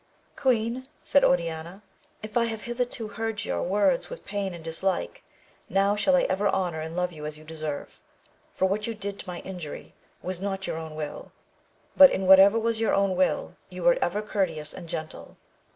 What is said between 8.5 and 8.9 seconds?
GAUL. ■ 67 for what